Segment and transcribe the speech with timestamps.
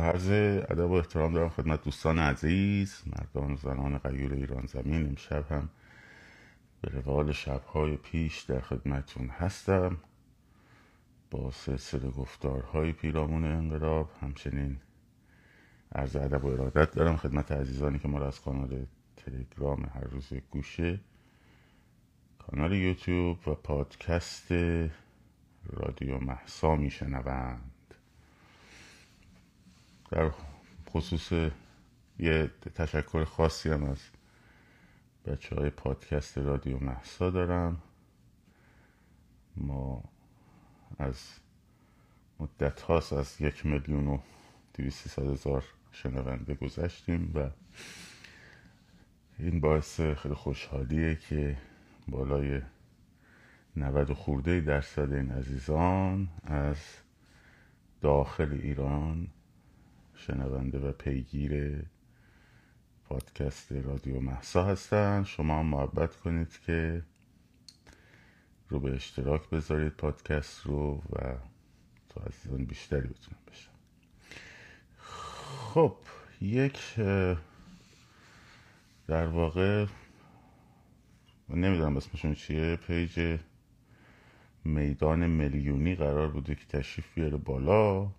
[0.00, 0.30] عرض
[0.70, 5.06] ادب و احترام دارم خدمت دوستان عزیز مردان و زنان غیور ایران زمین.
[5.06, 5.68] امشب هم
[6.80, 9.96] به روال شبهای پیش در خدمتون هستم.
[11.30, 14.76] با سلسله گفتارهای پیرامون انقلاب همچنین
[15.94, 18.86] عرض ادب و ارادت دارم خدمت عزیزانی که ما را از کانال
[19.16, 21.00] تلگرام هر روز گوشه
[22.38, 24.52] کانال یوتیوب و پادکست
[25.66, 27.69] رادیو محسا میشنوند.
[30.10, 30.30] در
[30.90, 31.32] خصوص
[32.18, 33.98] یه تشکر خاصی هم از
[35.26, 37.82] بچه های پادکست رادیو محسا دارم.
[39.56, 40.04] ما
[40.98, 41.16] از
[42.40, 44.18] مدت هاست از یک میلیون و
[44.74, 47.50] دویستی هزار شنونده گذشتیم و
[49.38, 51.56] این باعث خیلی خوشحالیه که
[52.08, 52.62] بالای
[53.76, 56.76] 90 خورده درصد این عزیزان از
[58.00, 59.28] داخل ایران
[60.20, 61.82] شنونده و پیگیر
[63.04, 65.24] پادکست رادیو محسا هستن.
[65.24, 67.02] شما هم محبت کنید که
[68.68, 71.34] رو به اشتراک بذارید پادکست رو و
[72.08, 73.70] تا عزیزان بیشتری بتونن بشن.
[74.98, 75.96] خب
[76.40, 76.94] یک
[79.06, 79.86] در واقع
[81.48, 82.76] نمی‌دونم اسمشون چیه.
[82.76, 83.38] پیج
[84.64, 88.10] میدان میلیونی قرار بوده که تشریف بیاره بالا.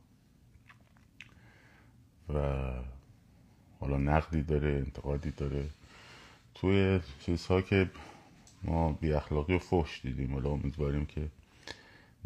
[2.35, 2.71] و
[3.79, 5.69] حالا نقدی داره انتقادی داره.
[6.55, 7.89] توی چیزها که
[8.63, 11.27] ما بی اخلاقی و فوش دیدیم حالا امیدواریم که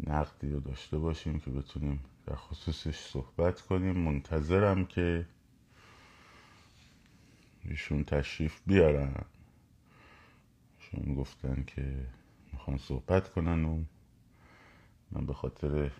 [0.06, 3.96] نقدی رو داشته باشیم که بتونیم در خصوصش صحبت کنیم.
[3.98, 5.26] منتظرم که
[7.64, 9.14] ایشون تشریف بیارن.
[10.80, 12.06] ایشون گفتن که
[12.52, 13.84] می‌خوان صحبت کنن و
[15.10, 15.90] من به خاطر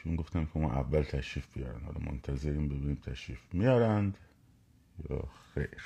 [0.00, 1.80] ایشون گفتم که ما اول تشریف بیارن.
[1.80, 4.18] حالا منتظریم ببینیم تشریف میارند
[5.10, 5.82] یا خیر.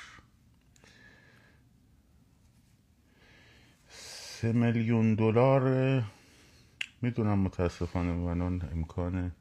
[3.89, 6.03] سه میلیون دلار
[7.01, 9.31] می‌دونم متاسفانه من امکان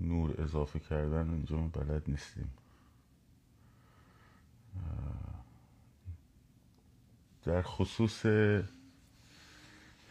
[0.00, 2.50] نور اضافه کردن اینجا بلد نیستیم.
[7.44, 8.26] در خصوص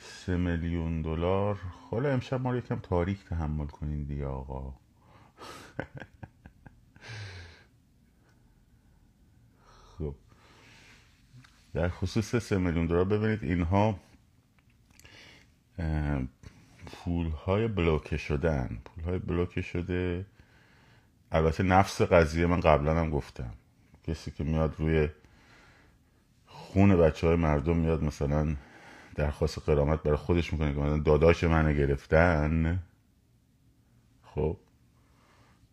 [0.03, 1.56] سه میلیون دلار.
[1.91, 4.74] حالا امشب ما رو یکم تاریک تحمل کنین دیگه آقا.
[9.97, 10.16] خب.
[11.74, 14.00] در خصوص سه میلیون دلار ببینید اینها
[16.86, 18.81] پول های بلوکه شدن.
[18.86, 20.25] پول های بلوکه شده.
[21.31, 23.53] البته نفس قضیه من قبلا هم گفتم.
[24.03, 25.09] کسی که میاد روی
[26.46, 28.56] خون بچه های مردم میاد مثلا
[29.16, 32.84] درخواست قرامت برای خودش می‌کنه که مثلا داداش منو گرفتن.
[34.24, 34.57] خب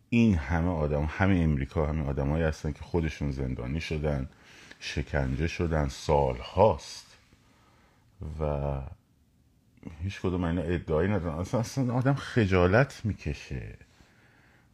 [0.09, 4.29] این همه آدم همه امریکا همه آدمایی هستن که خودشون زندانی شدن
[4.79, 7.17] شکنجه شدن سال هاست
[8.39, 8.81] و
[10.03, 11.39] هیچ کدوم اینا ادعایی ندارن.
[11.39, 13.77] اصلا, اصلا آدم خجالت می‌کشه.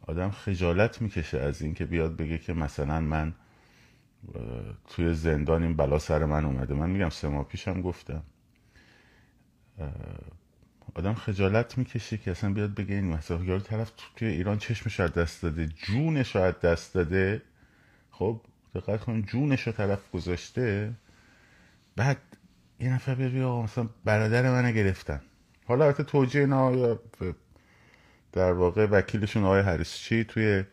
[0.06, 3.34] آدم خجالت می‌کشه از اینکه بیاد بگه که مثلا من
[4.88, 6.74] توی زندان این بلا سر من اومده.
[6.74, 8.22] من میگم سه ماه پیشم گفتم.
[10.94, 15.12] آدم خجالت می‌کشه که اصلا بیاد بگه این مثلا یارو طرف توی ایران چشمش از
[15.12, 17.42] دست داده جونش رو دست داده.
[18.10, 18.40] خب
[18.74, 20.92] دقت کن جونش رو طرف گذاشته.
[21.96, 22.18] بعد
[22.80, 25.20] یه نفر بیاد آقا مثلا برادر منو گرفتن.
[25.66, 26.98] حالا البته توجیه اینا
[28.32, 30.64] در واقع وکیلشون آقای هریسچی توی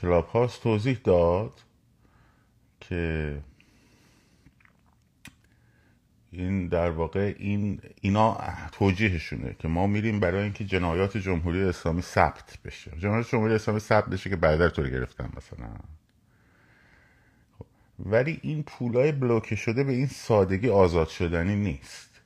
[0.00, 1.52] کلاب هاست توضیح داد
[2.80, 3.38] که
[6.30, 8.38] این در واقع این اینا
[8.72, 14.08] توجیهشونه که ما میریم برای اینکه جنایات جمهوری اسلامی ثبت بشه جنایات جمهوری اسلامی ثبت
[14.08, 15.68] بشه که برادر تو گرفتن مثلا
[17.58, 17.66] خب.
[17.98, 22.20] ولی این پولای بلوکه شده به این سادگی آزاد شدنی نیست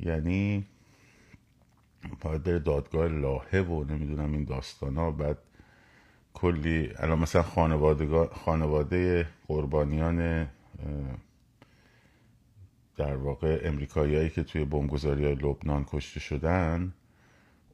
[0.00, 0.66] یعنی
[2.20, 5.38] باید بره دادگاه لاهه و نمی‌دونم این داستان ها بعد
[6.34, 10.48] کلی الان مثلا خانواده, خانواده قربانیان
[12.96, 16.92] در واقع امریکاییایی که توی بمبگذاری های لبنان کشته شدن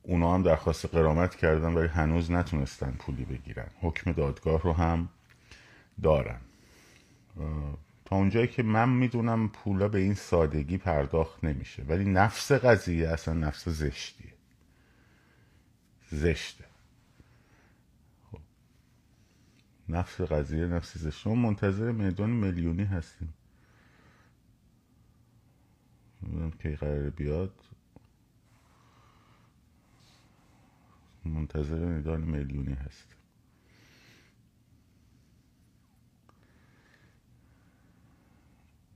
[0.02, 3.68] اونا هم درخواست قرامت کردن ولی هنوز نتونستن پولی بگیرن.
[3.80, 5.08] حکم دادگاه رو هم
[6.02, 6.40] دارن.
[8.04, 13.34] تا اونجایی که من می‌دونم پولا به این سادگی پرداخت نمیشه ولی نفس قضیه اصلا
[13.34, 14.32] نفس زشتیه.
[16.10, 16.64] زشته.
[18.32, 18.38] خب.
[19.88, 23.34] نفس قضیه نفس زشت شما منتظر میدان میلیونی هستیم.
[26.22, 27.54] نمی‌دونم کی قرار بیاد.
[31.24, 33.16] منتظر میدان میلیونی هست.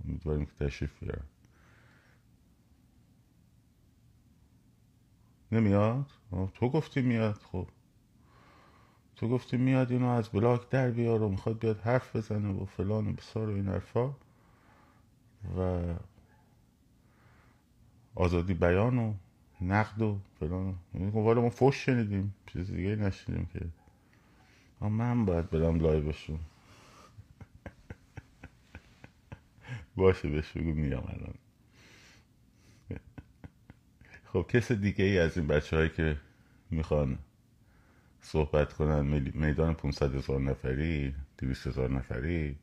[0.04, 1.28] امیدواریم که تشریف بیارم
[5.52, 6.10] نمیاد؟
[6.54, 7.68] تو گفتی میاد خب.
[9.16, 13.08] تو گفتی میاد اینو از بلاک در بیار و می‌خواد بیاد حرف بزنه و فلان
[13.08, 14.14] و بسار و این حرفا.
[15.58, 15.94] و
[18.16, 19.14] آزادی بیان و
[19.60, 23.60] نقد و فلان والا ما فوش شنیدیم چیز دیگه نشنیدیم که.
[24.80, 26.38] من باید برم لایوشون
[29.96, 31.34] باشه بهش بگو میام الان.
[34.32, 36.16] خب کس دیگه ای از این بچه هایی که
[36.70, 37.18] می‌خوان
[38.20, 42.56] صحبت کنن میدان 500 هزار نفری 200 هزار نفری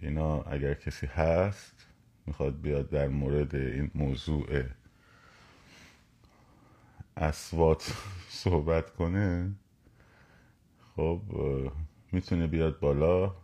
[0.00, 1.89] اینا اگر کسی هست
[2.30, 4.62] می‌خواد بیاد در مورد این موضوع
[7.16, 7.94] اسوات
[8.28, 9.54] صحبت کنه
[10.96, 11.22] خب
[12.12, 13.34] می‌تونه بیاد بالا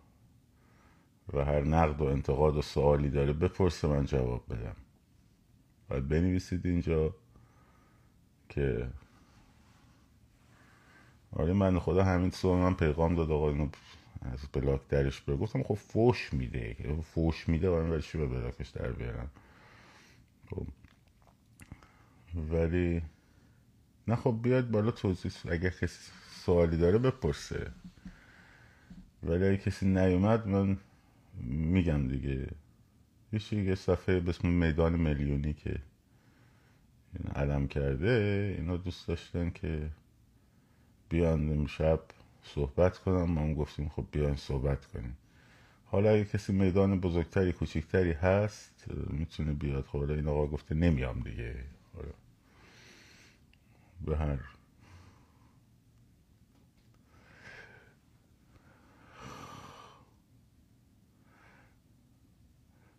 [1.33, 4.77] و هر نقد و انتقاد و سوالی داره بپرسه من جواب بدم.
[5.89, 7.15] باید بنویسید اینجا
[8.49, 8.89] که
[11.33, 13.69] آره من خدا همین صبح من پیغام داد آقا اینو
[14.23, 16.77] از بلاک درش بگو گفتم خب فوش میده.
[17.15, 19.31] فوش میده و من چی به بلاکش در بیارم؟
[20.51, 20.67] خب.
[22.51, 23.03] ولی
[24.09, 27.71] نه خب بیاد بالا توضیح اگر کسی سوالی داره بپرسه.
[29.23, 30.79] ولی اگه کسی نیومد من
[31.45, 32.49] میگم دیگه.
[33.33, 35.79] یه یه صفحه به اسم میدان میلیونی که
[37.35, 39.91] علم کرده اینا دوست داشتن که
[41.09, 42.01] بیان امشب
[42.55, 45.17] صحبت کنم ما هم گفتیم خب بیان صحبت کنیم.
[45.87, 49.87] حالا اگه کسی میدان بزرگتری کوچکتری هست می‌تونه بیاد.
[49.87, 51.55] خب این آقا گفته نمیام دیگه.
[51.95, 52.13] حالا
[54.07, 54.39] به هر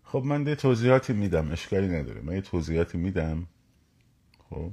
[0.03, 2.21] خب من یه توضیحاتی میدم اشکالی نداره.
[2.21, 3.47] من یه توضیحاتی میدم.
[4.49, 4.71] خب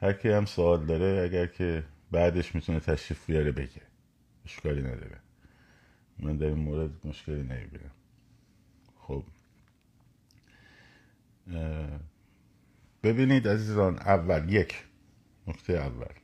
[0.00, 3.82] هر کی هم سوال داره اگر که بعدش می‌تونه تشریف بیاره بگه.
[4.44, 5.20] اشکالی نداره.
[6.18, 7.90] من در این مورد مشکلی نمی‌بینم
[8.98, 9.24] خب.
[13.02, 14.84] ببینید عزیزان اول یک
[15.46, 16.14] نکته اول.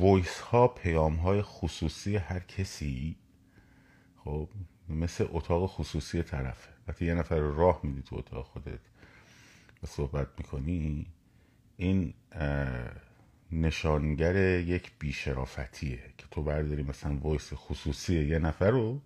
[0.00, 3.16] ویس ها پیام های خصوصی هر کسی
[4.24, 4.48] خب
[4.88, 6.70] مثل اتاق خصوصی طرفه.
[6.88, 8.80] وقتی یه نفر راه میدی تو اتاق خودت
[9.82, 11.06] و صحبت می‌کنی
[11.76, 12.14] این
[13.52, 19.00] نشانگر یک بیشرافتیه که تو برداری مثلا voice خصوصی یه نفر رو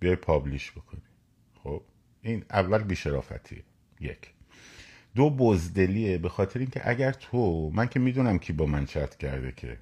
[0.00, 1.02] بیای publish بکنی.
[1.64, 1.82] خب؟
[2.22, 3.62] این اول بیشرافتیه
[4.00, 4.32] یک.
[5.14, 9.52] دو بزدلیه به خاطر اینکه اگر تو من که می‌دونم کی با من چت کرده
[9.52, 9.78] که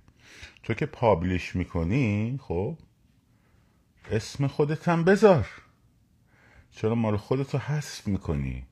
[0.62, 2.78] تو که پابلیش می‌کنی خب
[4.10, 5.48] اسم خودت هم بذار.
[6.70, 8.66] چرا مال خودتو حذف می‌کنی؟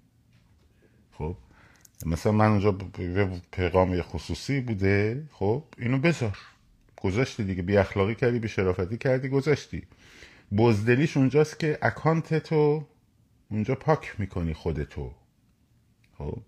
[1.12, 1.37] خب؟
[2.06, 2.72] مثلا من اونجا
[3.52, 6.38] پیغام خصوصی بوده خب؟ اینو بذار.
[7.02, 7.62] گذاشتی دیگه.
[7.62, 9.82] بی اخلاقی کردی بی شرافتی کردی گذاشتی.
[10.56, 12.84] بزدلیش اونجاست که اکانت تو
[13.50, 15.12] اونجا پاک می‌کنی خودتو.
[16.19, 16.38] خب؟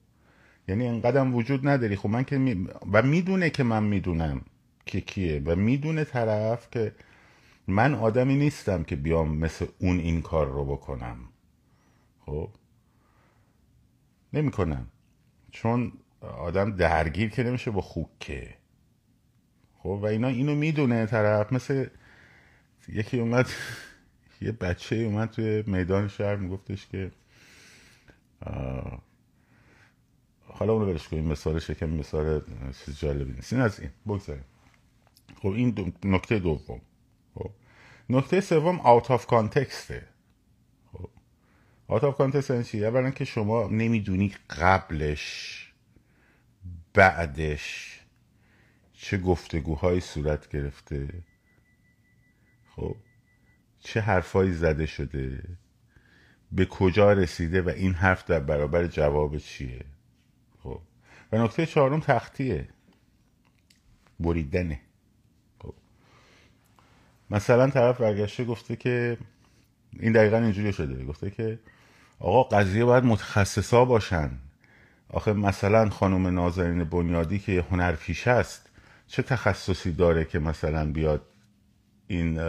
[0.69, 1.97] یعنی انقدرم وجود نداری.
[1.97, 2.69] خب من که می...
[2.93, 4.41] و می‌دونه که من می‌دونم
[4.87, 6.95] که کیه و می‌دونه طرف که
[7.67, 11.19] من آدمی نیستم که بیام مثل اون این کار رو بکنم.
[12.27, 12.49] خب؟
[14.33, 14.87] نمی‌کنم.
[15.51, 18.55] چون آدم درگیر که نمیشه با خوکه.
[19.79, 21.53] خب و اینا اینو می‌دونه طرف.
[21.53, 21.87] مثل
[22.89, 23.49] یکی اومد
[24.41, 27.11] یه بچه اومد توی میدان شهر میگفتش که
[30.45, 32.43] حالا اونو برش کنیم مثالش یکم مثال
[32.85, 33.53] چیز جالبی نیست.
[33.53, 34.45] این از این بگذاریم.
[35.43, 36.81] خب این نکته دوم.
[37.35, 37.51] خب
[38.11, 40.07] نکته سوم out of context ه
[41.89, 45.73] out of چی اولا که شما نمی‌دونی قبلش
[46.95, 48.01] بعدش
[48.93, 51.09] چه گفتگوهایی صورت گرفته.
[52.77, 52.97] خب
[53.81, 55.43] چه حرفایی زده شده
[56.53, 59.85] به کجا رسیده و این حرف در برابر جواب چیه.
[60.63, 60.81] خب
[61.33, 62.69] و نکته چهارم تختیه.
[64.21, 64.81] بریدنه.
[65.63, 65.75] خب
[67.31, 69.19] مثلا طرف برگشته گفته که
[69.93, 71.59] این دقیقا اینجوری شده گفته که
[72.21, 74.31] آقا قضیه باید متخصصا باشن.
[75.09, 78.71] آخه مثلا خانم نازنین بنیادی که هنرپیشه است
[79.07, 81.23] چه تخصصی داره که مثلا بیاد
[82.07, 82.41] این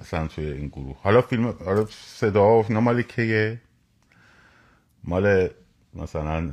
[0.00, 3.60] مثلا توی این گروه؟ حالا فیلم حالا صدا و مال کیه؟
[5.04, 5.48] مال
[5.94, 6.52] مثلا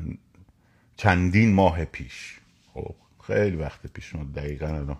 [0.95, 2.39] چندین ماه پیش.
[2.73, 2.95] خب
[3.27, 4.97] خیلی وقت پیش ما دقیقا الان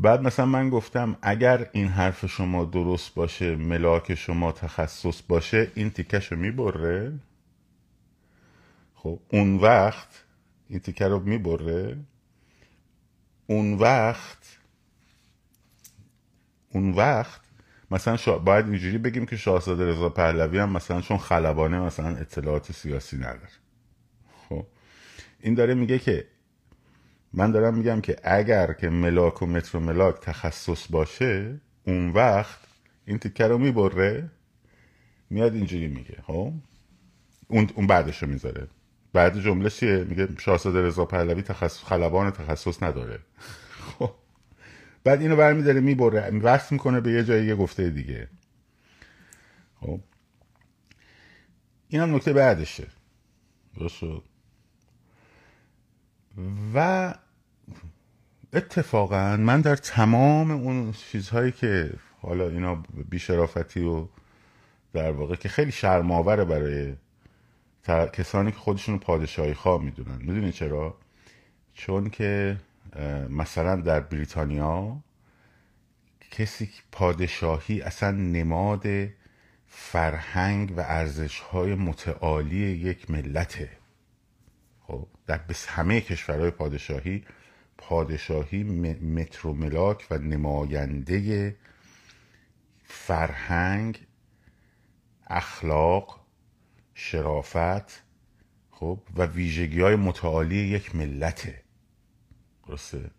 [0.00, 5.90] بعد مثلا من گفتم اگر این حرف شما درست باشه ملاک شما تخصص باشه این
[5.90, 7.12] تیکش رو می‌بره؟
[8.94, 10.24] خب اون وقت
[10.68, 11.96] این تیکه رو می‌بره؟
[13.46, 14.58] اون وقت
[16.72, 17.40] اون وقت
[17.90, 18.38] مثلا شا...
[18.38, 23.50] باید اینجوری بگیم که شاهزاده رضا پهلوی هم مثلا چون خلبانه مثلا اطلاعات سیاسی نداره.
[24.48, 24.66] خب
[25.40, 26.26] این داره میگه که
[27.32, 32.58] من دارم میگم که اگر که ملاک و متر و ملاک تخصص باشه اون وقت
[33.04, 34.30] این تیکه رو می‌بره
[35.30, 36.52] میاد اینجوری میگه خب؟
[37.48, 38.68] اون اون بعدش رو می‌ذاره.
[39.12, 43.18] بعد جمله چیه؟ میگه شاهزاده رضا پهلوی تخصص خلبان تخصص نداره.
[43.98, 44.10] خب.
[45.04, 48.28] بعد اینو برمیداره می‌بره وصل می‌کنه به یه جایی یه گفته دیگه.
[49.80, 50.00] خب.
[51.88, 52.86] این نکته بعدشه.
[53.76, 54.02] درست
[56.74, 57.14] و
[58.52, 64.06] اتفاقا من در تمام اون چیزهایی که حالا اینا بیشرافتی و
[64.92, 66.94] در واقع که خیلی شرماوره برای
[68.12, 70.16] کسانی که خودشون پادشاهی خواه می‌دونن.
[70.18, 70.96] می‌دونی چرا؟
[71.74, 72.56] چون که
[73.28, 74.96] مثلا در بریتانیا
[76.30, 78.86] کسی پادشاهی اصلا نماد
[79.66, 83.70] فرهنگ و ارزش های متعالی یک ملته.
[84.80, 87.24] خب؟ در همه کشورهای پادشاهی
[87.78, 89.48] پادشاهی متر
[90.10, 91.56] و نماینده
[92.84, 94.06] فرهنگ
[95.26, 96.26] اخلاق
[96.94, 98.02] شرافت
[98.70, 101.62] خب و ویژگی های متعالی یک ملته.
[102.68, 103.10] درسته؟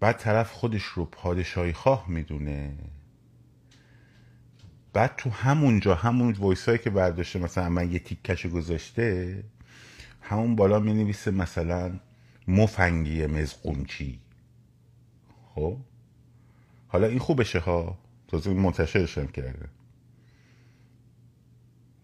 [0.00, 2.78] بعد طرف خودش رو پادشاهی خواه می‌دونه.
[4.92, 9.42] بعد تو همونجا همون وایس هایی که برداشته مثلا من یه تیکش گذاشته
[10.28, 12.00] همون بالا می نویسه مثلا
[12.48, 14.20] مفنگی مزقونچی.
[15.54, 15.78] خب؟
[16.88, 17.98] حالا این خوبشه ها.
[18.28, 19.68] تازه منتشرشم کرده.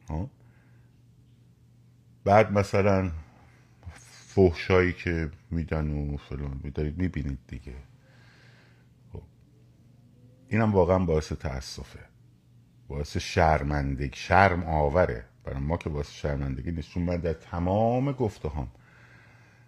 [0.08, 0.28] خب؟
[2.24, 3.12] بعد مثلا
[4.34, 7.74] فحشایی که میدن و فلان دارید می‌بینید دیگه.
[9.12, 9.22] خب.
[10.48, 12.00] اینم واقعا باعث تاسفه
[12.88, 15.24] باعث شرمندگی شرم آوره.
[15.44, 18.68] برای ما که باعث شرمندگی چون من در تمام گفته هم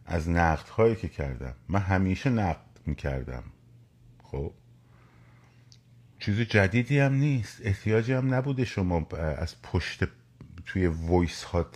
[0.07, 3.43] از نقد هایی که کردم من همیشه نقد می‌کردم.
[4.23, 4.53] خب؟
[6.19, 7.61] چیز جدیدی هم نیست.
[7.65, 9.07] احتیاجی هم نبوده شما
[9.39, 10.05] از پشت
[10.67, 11.67] توی voice ها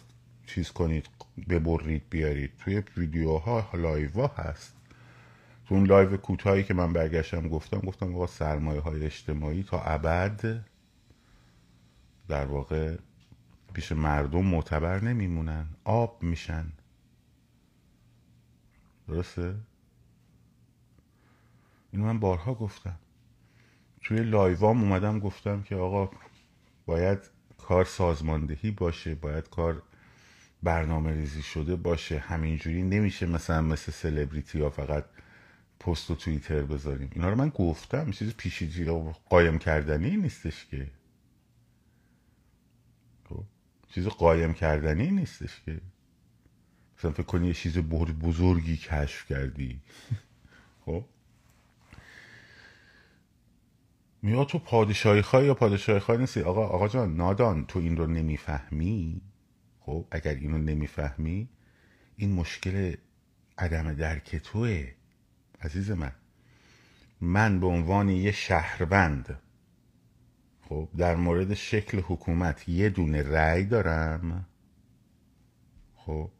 [0.46, 1.08] چیز کنید
[1.48, 2.50] ببرید بیارید.
[2.58, 4.74] توی ویدیوها live ها هست.
[5.66, 10.64] تو اون live کوتاهی که من برگشتم گفتم گفتم آقا سرمایه های اجتماعی تا ابد
[12.28, 12.96] در واقع
[13.72, 15.66] پیش مردم معتبر نمیمونن.
[15.84, 16.72] آب میشن.
[19.08, 19.54] درسته؟
[21.92, 22.98] اینو من بارها گفتم.
[24.02, 26.10] توی لایوام اومدم گفتم که آقا
[26.86, 27.18] باید
[27.58, 29.82] کار سازماندهی باشه باید کار
[30.62, 32.18] برنامه ریزی شده باشه.
[32.18, 35.04] همینجوری نمیشه مثلا مثل سلبریتی ها فقط
[35.80, 37.10] پست و توییتر بذاریم.
[37.12, 38.84] اینا رو من گفتم چیز پیشیجی
[39.30, 40.90] قایم کردنی نیستش که.
[43.88, 45.80] چیز قایم کردنی نیستش که.
[46.98, 49.80] مثلا فکر کنی یه چیز بزرگی کشف کردی.
[50.84, 51.04] خب؟
[54.22, 58.06] میاد تو پادشاهی خواهی یا پادشاهی خواهی نیستی؟ آقا آقا جان نادان تو این رو
[58.06, 59.20] نمی‌فهمی؟
[59.80, 61.48] خب اگر اینو نمی‌فهمی
[62.16, 62.94] این مشکل
[63.58, 64.92] عدم درک توه.
[65.60, 66.12] عزیز من
[67.20, 69.38] من به عنوان یه شهروند
[70.68, 74.46] خب در مورد شکل حکومت یه دونه رأی دارم.
[75.96, 76.30] خب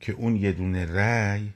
[0.00, 1.52] که اون یه دونه رأی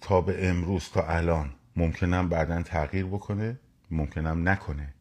[0.00, 3.58] تا به امروز تا الان ممکنم بعدا تغییر بکنه
[3.90, 4.94] ممکنم نکنه.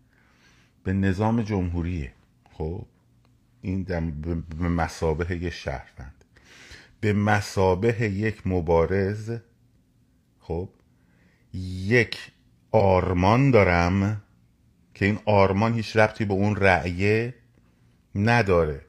[0.84, 2.14] به نظام جمهوریه.
[2.52, 2.86] خب
[3.62, 3.84] این
[4.60, 6.26] به مسابه یک شهروند.
[7.02, 9.38] به مسابه یک مبارز
[10.40, 10.70] خب
[11.54, 12.32] یک
[12.72, 14.22] آرمان دارم.
[14.98, 17.34] که این آرمان هیچ ربطی به اون رأیه
[18.16, 18.86] نداره.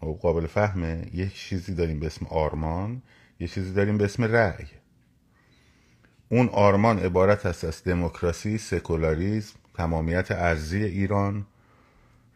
[0.00, 1.10] خب قابل فهمه.
[1.14, 3.02] یک چیزی داریم به اسم آرمان
[3.40, 4.66] یه چیزی داریم به اسم رأی.
[6.28, 11.46] اون آرمان عبارت است از دموکراسی سکولاریزم تمامیت ارزی ایران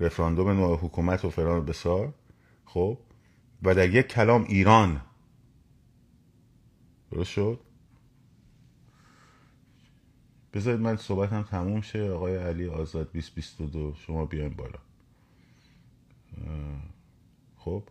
[0.00, 2.14] رفراندوم نوع حکومت و فران بسار.
[2.64, 2.98] خب
[3.62, 5.00] و در یک کلام ایران.
[7.10, 7.60] درست شد؟
[10.54, 12.10] بذارید من صحبت هم تموم شه.
[12.10, 14.78] آقای علی آزاد 2022 شما بیاین بالا.
[17.56, 17.82] خب.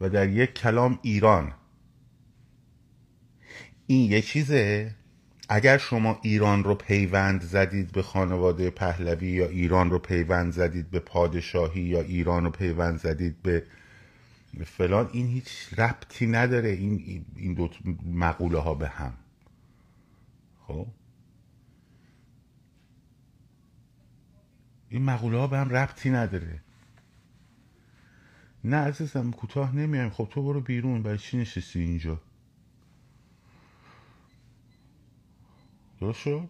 [0.00, 1.52] و در یک کلام ایران.
[3.86, 4.94] این یه چیزه؟
[5.48, 10.98] اگر شما ایران رو پیوند زدید به خانواده پهلوی یا ایران رو پیوند زدید به
[10.98, 13.64] پادشاهی یا ایران رو پیوند زدید به
[14.64, 16.68] فلان این هیچ ربطی نداره.
[16.68, 17.68] این این دو
[18.12, 19.12] مقوله ها به هم.
[20.66, 20.86] خب؟
[24.92, 26.60] این مقوله ها به هم ربطی نداره.
[28.64, 30.10] نه عزیزم کوتاه نمیایم.
[30.10, 31.02] خب تو برو بیرون.
[31.02, 32.20] برای چی نشستی اینجا؟
[36.00, 36.48] درست شد؟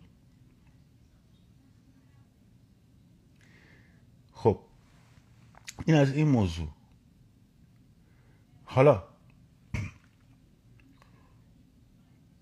[4.33, 4.61] خب
[5.87, 6.69] این از این موضوع.
[8.65, 9.05] حالا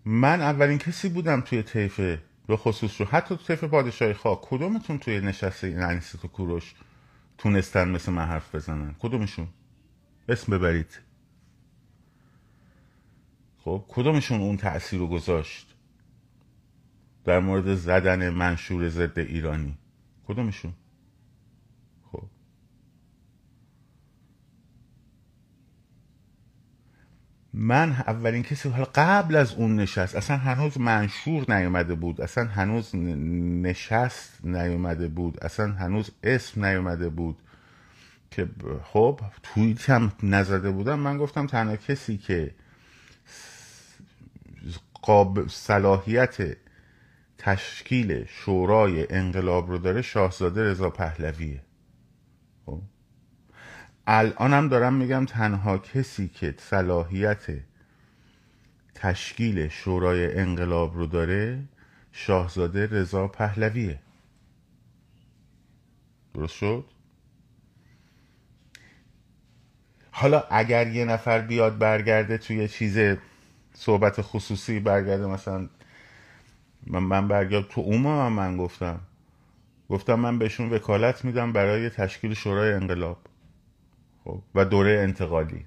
[0.04, 4.98] من اولین کسی بودم توی طیفه به خصوص رو حتی تو طیف پادشاهی خواه کدومتون
[4.98, 6.74] توی نشسته این انیست و کوروش
[7.38, 9.48] تونستن مثل من حرف بزنن؟ کدومشون؟
[10.28, 11.00] اسم ببرید.
[13.58, 15.74] خب کدومشون اون تأثیر رو گذاشت؟
[17.24, 19.78] در مورد زدن منشور ضد ایرانی.
[20.28, 20.72] کدومشون؟
[27.54, 34.44] من اولین کسی قبل از اون نشست اصلا هنوز منشور نیومده بود اصلا هنوز نشست
[34.44, 37.42] نیومده بود اصلا هنوز اسم نیومده بود
[38.30, 38.48] که
[38.84, 40.98] خب توییت هم نزده بودم.
[40.98, 42.54] من گفتم تنها کسی که
[45.02, 46.56] قابل صلاحیت
[47.38, 51.62] تشکیل شورای انقلاب رو داره شاهزاده رضا پهلویه.
[52.66, 52.82] خب؟
[54.12, 57.46] الان هم دارم میگم تنها کسی که صلاحیت
[58.94, 61.64] تشکیل شورای انقلاب رو داره
[62.12, 63.98] شاهزاده رضا پهلویه.
[66.34, 66.84] درست شد؟
[70.10, 73.18] حالا اگر یه نفر بیاد برگرده توی چیز
[73.74, 75.68] صحبت خصوصی برگرده مثلا
[76.86, 79.00] من, من برگرد تو اون من, من گفتم.
[79.88, 83.29] گفتم من بهشون وکالت میدم برای تشکیل شورای انقلاب.
[84.24, 85.66] خب و دوره انتقالی.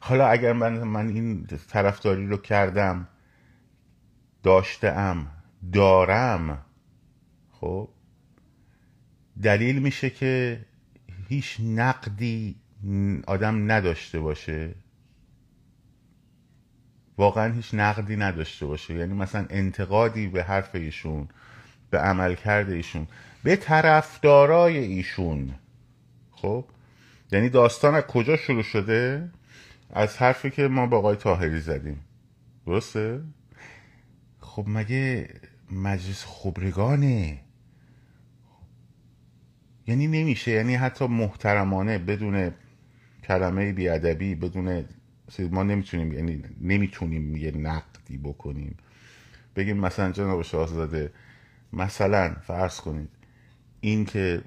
[0.00, 3.08] حالا اگر من, من این طرفداری رو کردم
[4.42, 5.26] داشتم
[5.72, 6.64] دارم
[7.52, 7.88] خب
[9.42, 10.64] دلیل میشه که
[11.28, 12.56] هیچ نقدی
[13.26, 14.74] آدم نداشته باشه.
[17.18, 18.94] واقعا هیچ نقدی نداشته باشه.
[18.94, 21.28] یعنی مثلا انتقادی به حرف ایشون
[21.90, 23.08] به عمل کرده ایشون
[23.44, 25.54] به طرفدارای ایشون
[26.30, 26.64] خب
[27.32, 29.30] یعنی داستان از کجا شروع شده؟
[29.90, 32.00] از حرفی که ما با آقای تاهری زدیم.
[32.66, 33.20] درسته؟
[34.40, 35.28] خب مگه
[35.72, 37.40] مجلس خبرگانه؟
[39.86, 42.50] یعنی نمیشه یعنی حتی محترمانه بدون
[43.24, 44.84] کلمه بیادبی بدون
[45.50, 48.76] ما نمی‌تونیم یعنی نمی‌تونیم یه نقدی بکنیم.
[49.56, 51.12] بگیم مثلا جناب شاهزاده
[51.72, 53.08] مثلا فرض کنید
[53.80, 54.42] این که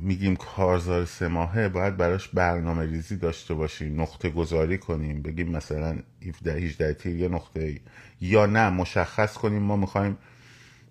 [0.00, 5.98] میگیم کارزار سه ماهه باید براش برنامه ریزی داشته باشیم نقطه گذاری کنیم بگیم مثلا
[6.28, 7.80] 17 18 تیر یه نقطه
[8.20, 10.18] یا نه مشخص کنیم ما می‌خوایم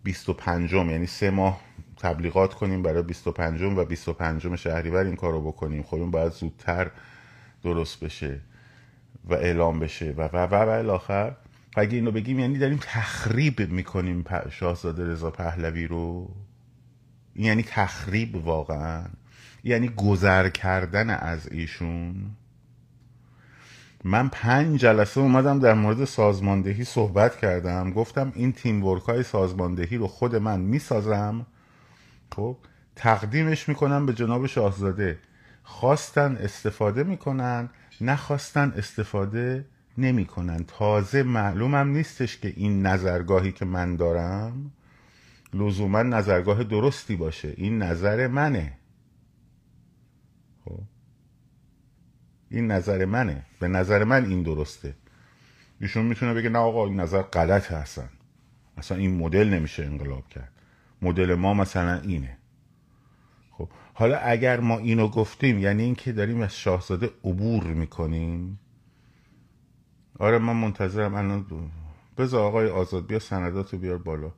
[0.03, 1.61] 25 یعنی سه ماه
[1.97, 5.83] تبلیغات کنیم برای 25 و 25 شهریور این کارو بکنیم.
[5.83, 6.91] خب این باید زودتر
[7.63, 8.39] درست بشه
[9.25, 10.13] و اعلام بشه.
[10.17, 11.35] و و و و الاخر
[11.75, 16.35] اگه اینو بگیم یعنی داریم تخریب می‌کنیم شاهزاده رضا پهلوی رو.
[17.37, 19.03] یعنی تخریب واقعا
[19.63, 22.15] یعنی گذر کردن از ایشون.
[24.03, 27.91] من پنج جلسه اومدم در مورد سازماندهی صحبت کردم.
[27.91, 31.45] گفتم این تیم ورک های سازماندهی رو خود من می‌سازم.
[32.35, 32.57] خب
[32.95, 35.19] تقدیمش می‌کنم به جناب شاهزاده.
[35.63, 37.69] خواستن استفاده می‌کنن
[38.01, 39.65] نخواستن استفاده
[39.97, 40.65] نمی‌کنن.
[40.67, 44.71] تازه معلومم نیستش که این نظرگاهی که من دارم
[45.53, 47.53] لزوما نظرگاه درستی باشه.
[47.57, 48.77] این نظر منه.
[50.65, 50.79] خب.
[52.49, 53.45] این نظر منه.
[53.59, 54.95] به نظر من این درسته.
[55.81, 58.09] ایشون می‌تونه بگه نه آقا این نظر غلط هستن.
[58.77, 60.51] اصلا این مدل نمیشه انقلاب کرد.
[61.01, 62.37] مدل ما مثلا اینه.
[63.51, 63.69] خب.
[63.93, 68.59] حالا اگر ما اینو گفتیم یعنی اینکه داریم از شاهزاده عبور می‌کنیم.
[70.19, 71.45] آره من منتظرم الان
[72.17, 74.31] بذار آقای آزاد بیا سنداتو بیار بالا.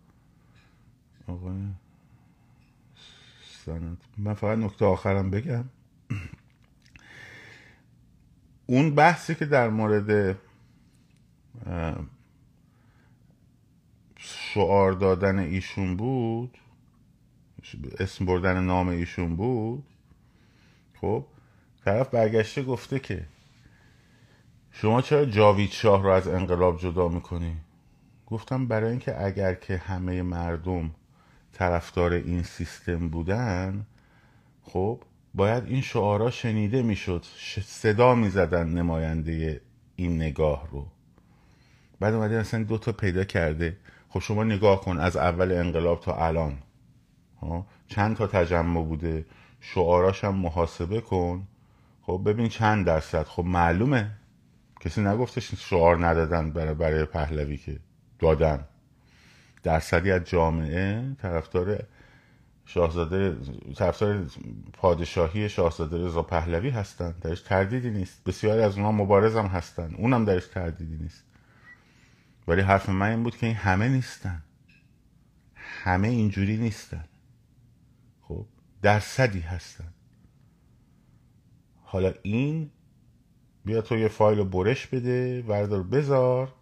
[1.29, 1.67] آقای
[3.65, 5.65] سند من فقط نکته آخرم بگم.
[8.65, 10.37] اون بحثی که در مورد
[14.17, 16.57] شعار دادن ایشون بود
[17.99, 19.83] اسم بردن نام ایشون بود
[21.01, 21.25] خب
[21.85, 23.25] طرف برگشته گفته که
[24.71, 27.57] شما چرا جاوید شاه رو از انقلاب جدا می‌کنی؟
[28.27, 30.91] گفتم برای اینکه اگر که همه مردم
[31.59, 33.85] طرفدار این سیستم بودن
[34.63, 37.25] خب باید این شعارا شنیده می‌شد
[37.63, 39.61] صدا می‌زدن نماینده
[39.95, 40.87] این نگاه رو.
[41.99, 43.77] بعد اومده اصلا دو تا پیدا کرده.
[44.09, 46.57] خب شما نگاه کن از اول انقلاب تا الان.
[47.41, 49.25] ها چند تا تجمع بوده؟
[49.59, 51.47] شعاراش هم محاسبه کن.
[52.01, 53.23] خب ببین چند درصد.
[53.23, 54.11] خب معلومه.
[54.79, 57.79] کسی نگفتش شعار ندادن برای برای پهلوی که
[58.19, 58.65] دادن.
[59.63, 61.83] درصدی از جامعه طرفدار
[62.65, 63.37] شاهزاده
[63.75, 64.25] طرفدار
[64.73, 67.15] پادشاهی شاهزاده رضا پهلوی هستن.
[67.21, 68.23] درش تردیدی نیست.
[68.23, 69.95] بسیاری از اونها هم هستن.
[69.95, 71.23] اونم درش تردیدی نیست.
[72.47, 74.43] ولی حرف من این بود که این همه نیستن.
[75.55, 77.05] همه اینجوری نیستن.
[78.21, 78.45] خب
[78.81, 79.93] درصدی هستن.
[81.83, 82.71] حالا این
[83.65, 86.53] بیا تو یه فایل برش بده وردار بذار.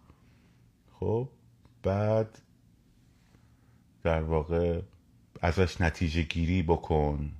[0.91, 1.29] خب
[1.83, 2.39] بعد
[4.07, 4.81] در واقع
[5.41, 7.31] ازش نتیجه گیری بکن.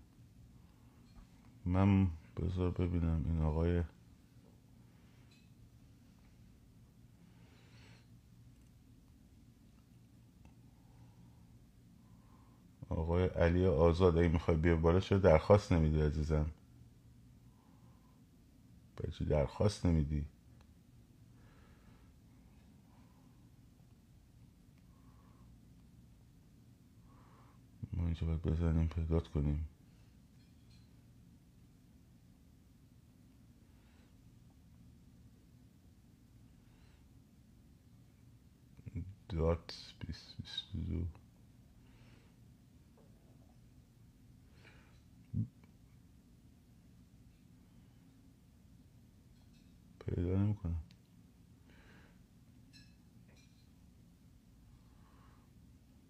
[1.65, 3.83] من بذار ببینم این آقای
[12.89, 16.45] آقای علی آزاد اگه می‌خوای بیا بالا چرا درخواست نمیدی عزیزم؟
[19.17, 20.25] چی درخواست نمیدی؟
[27.97, 29.69] ما اینجا باید بزنیم پیدات کنیم.
[39.29, 41.05] دات بیست بیست دو.
[49.99, 50.83] پیدا نمی‌کنم.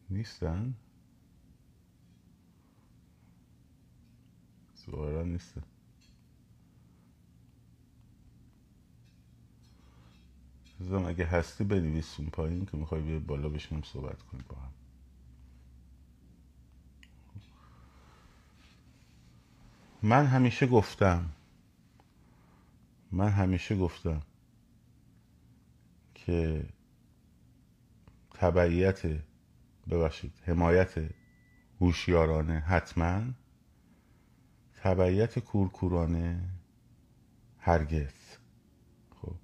[0.10, 0.76] نیستن؟
[4.92, 5.64] ظاهرا نیستن
[10.80, 14.72] زم اگه هستی بنویس پایین که می‌خوای بیا بالا بشینیم صحبت کنیم با هم.
[20.04, 21.30] من همیشه گفتم
[23.12, 24.22] من همیشه گفتم
[26.16, 26.66] که
[28.34, 29.02] تبعیت
[29.90, 31.10] ببخشید حمایت
[31.82, 33.22] هوشیارانه حتما
[34.84, 36.42] تبعیت کورکورانه
[37.60, 38.14] هرگز.
[39.22, 39.36] خب.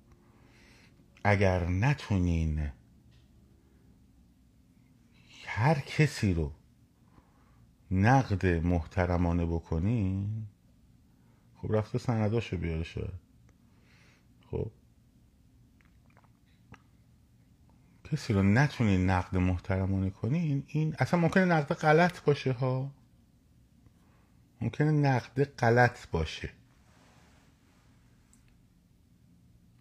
[1.23, 2.71] اگر نتونین
[5.45, 6.51] هر کسی رو
[7.91, 10.47] نقد محترمانه بکنین
[11.55, 13.19] خب رفته سنداشو بیاره شاید.
[14.51, 14.71] خب.
[18.03, 22.91] کسی رو نتونین نقد محترمانه کنین این اصلا ممکنه نقد غلط باشه ها.
[24.61, 26.49] ممکنه نقد غلط باشه.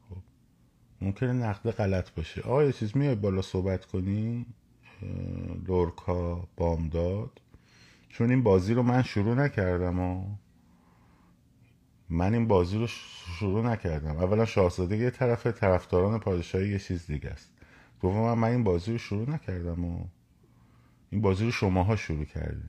[0.09, 0.17] خب
[1.01, 2.41] ممکنه نقد غلط باشه.
[2.43, 4.47] آقا یه چیز میای بالا صحبت کنی؟
[5.67, 7.41] لورکا بامداد.
[8.09, 10.37] چون این بازی رو من شروع نکردم و
[12.09, 14.17] من این بازی رو شروع نکردم.
[14.17, 17.53] اولا شاهزاده یه طرف طرفداران پادشاهی یه چیز دیگه است.
[18.01, 20.05] دوم من این بازی رو شروع نکردم و
[21.11, 22.69] این بازی رو شماها شروع کردیم.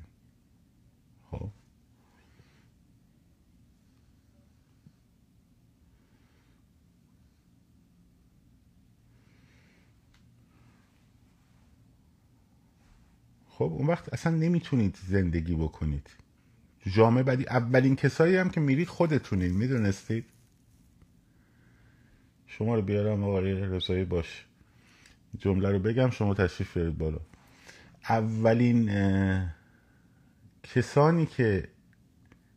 [1.32, 1.50] خب؟
[13.64, 16.10] خب اون وقت اصلا نمی‌تونید زندگی بکنید.
[16.86, 20.26] جامعه بعدی اولین کسایی هم که میرید خودتونین می‌دونستید؟
[22.48, 24.46] شما رو بیارم آقای رضایی باش.
[25.38, 27.20] جمله رو بگم شما تشریف بیارید بالا.
[28.10, 28.92] اولین
[30.64, 31.68] کسانی که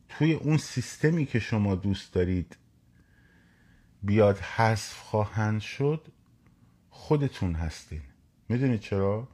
[0.09, 2.57] توی اون سیستمی که شما دوست دارید
[4.03, 6.07] بیاد حذف خواهند شد
[6.91, 8.03] خودتون هستین.
[8.49, 9.29] می‌دونید چرا؟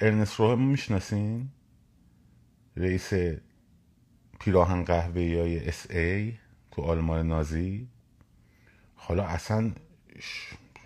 [0.00, 1.48] ارنست روهم می‌شناسین؟
[2.76, 3.10] رئیس
[4.40, 6.34] پیراهن قهوه های اس ای
[6.70, 7.88] تو آلمان نازی.
[8.94, 9.72] حالا اصلا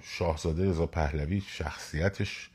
[0.02, 2.50] شاهزاده رضا پهلوی شخصیتش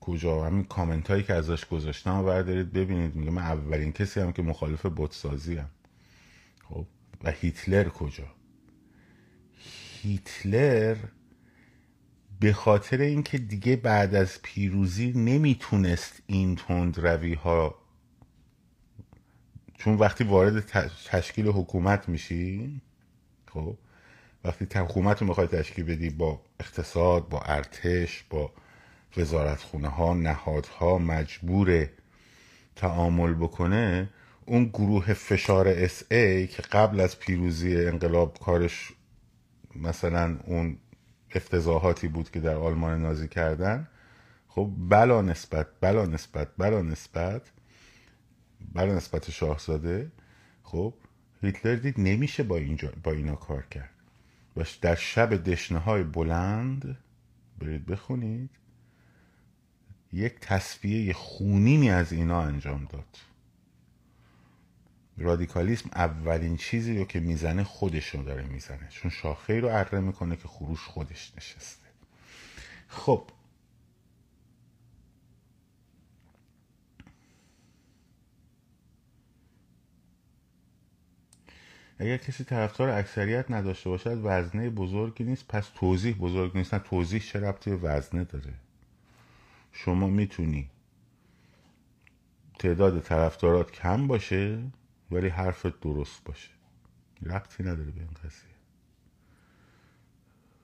[0.00, 3.14] کجا؟ همین کامنت هایی که ازش گذاشتم بردارید ببینید.
[3.14, 5.70] میگه من اولین کسی هم که مخالف بودسازی هم
[6.68, 6.86] خب؟
[7.24, 8.34] و هیتلر کجا؟
[10.02, 10.96] هیتلر
[12.40, 17.74] به خاطر اینکه دیگه بعد از پیروزی نمی‌تونست این تند روی ها
[19.78, 20.60] چون وقتی وارد
[21.10, 22.80] تشکیل حکومت میشی
[23.52, 23.76] خب
[24.44, 28.52] وقتی حکومت رو می‌خوای تشکیل بدی با اقتصاد با ارتش با
[29.16, 31.88] وزارتخونه ها نهادها مجبور
[32.76, 34.08] تعامل بکنه
[34.46, 38.92] اون گروه فشار اس ای که قبل از پیروزی انقلاب کارش
[39.76, 40.78] مثلا اون
[41.36, 43.88] افتضاحاتی بود که در آلمان نازی کردن.
[44.48, 47.42] خب بلا نسبت بلا نسبت بلا نسبت
[48.74, 50.12] بلا نسبت شاهزاده
[50.62, 50.94] خب
[51.42, 53.90] هیتلر دید نمیشه با, اینجا با اینا کار کرد.
[54.56, 56.98] و در شب دشنه های بلند
[57.58, 58.50] برید بخونید.
[60.12, 63.18] یک تصفیه خونینی از اینا انجام داد.
[65.18, 68.88] رادیکالیسم اولین چیزی رو که می‌زنه خودش رو داره می‌زنه.
[68.90, 71.86] چون شاخه رو اره می‌کنه که خروش خودش نشسته.
[72.88, 73.30] خب.
[81.98, 85.48] اگر کسی طرفدار اکثریت نداشته باشد وزنه بزرگی نیست.
[85.48, 86.74] پس توضیح بزرگ نیست.
[86.74, 88.54] نه توضیح چه ربطی به وزنه داره؟
[89.72, 90.70] شما می‌تونی
[92.58, 94.62] تعداد طرفدارات کم باشه.
[95.10, 96.50] ولی حرفت درست باشه.
[97.22, 98.56] ربطی نداره به این قضیه.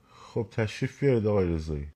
[0.09, 1.93] خب تشریف بیارید آقای رضایی.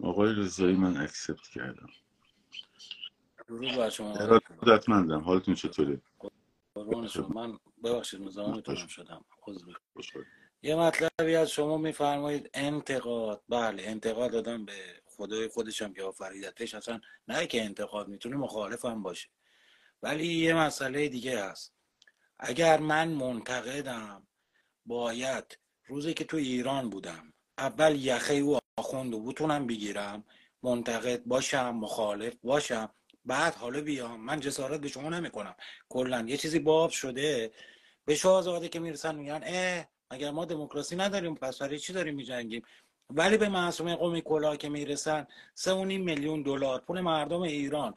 [0.00, 1.90] آقای رضایی من اکسپت کردم.
[3.48, 6.02] درود بر شما ارادتمندم حالتون چطوره؟
[6.74, 7.28] قربان شما.
[7.28, 9.24] من ببخشید مزاحمتونم شدم.
[9.46, 9.72] عذر.
[10.64, 12.50] یه مطلبی از شما میفرمایید.
[12.54, 13.42] انتقاد.
[13.48, 14.72] بله انتقاد دادم به
[15.06, 16.74] خدای خودشم که آفریدتش.
[16.74, 19.28] اصلا نه که انتقاد می‌تونه مخالف هم باشه.
[20.02, 21.74] ولی یه مسئله دیگه هست.
[22.38, 24.26] اگر من منتقدم
[24.86, 30.24] باید روزی که تو ایران بودم اول یخه او آخوند و بتونم بگیرم
[30.62, 32.90] منتقد باشم مخالف باشم
[33.24, 34.20] بعد حالا بیام.
[34.20, 35.56] من جسارت به شما نمی‌کنم.
[35.88, 37.52] کلا یه چیزی باب شده.
[38.04, 42.62] به شاهزاده که می‌رسن میگن اه اگر ما دموکراسی نداریم پس برای چی داریم میجنگیم؟
[43.10, 46.80] ولی به معصومه قومی کلاه که می‌رسن سه میلیون دلار.
[46.80, 47.94] پول مردم ایران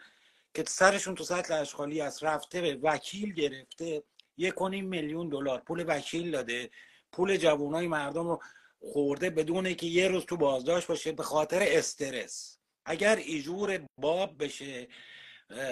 [0.54, 4.04] که سرشون تو سطل اشغالی است رفته به وکیل گرفته
[4.38, 5.60] یک میلیون دلار.
[5.60, 6.70] پول وکیل داده.
[7.12, 8.40] پول جوانای مردم رو
[8.82, 12.60] خورده بدون که یه روز تو بازداشت باشه به خاطر استرس.
[12.86, 14.88] اگر ایجور باب بشه